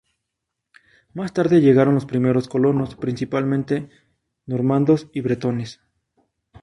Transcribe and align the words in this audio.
Más 1.13 1.31
tarde 1.31 1.61
llegaron 1.61 1.93
los 1.93 2.07
primeros 2.07 2.47
colonos, 2.49 2.95
principalmente 2.95 3.91
normandos 4.47 5.07
y 5.13 5.21
bretones. 5.21 5.79